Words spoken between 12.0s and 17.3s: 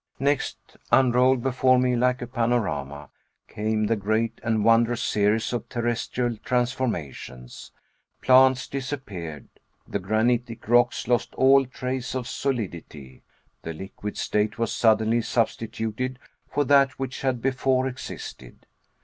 of solidity; the liquid state was suddenly substituted for that which